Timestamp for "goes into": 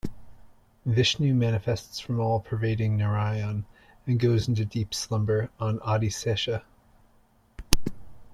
4.19-4.65